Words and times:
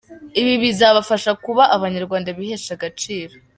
Ibi 0.39 0.53
bizabafasha 0.63 1.31
kuba 1.43 1.63
abanyarwanda 1.75 2.29
bihesha 2.37 2.71
agaciro. 2.77 3.33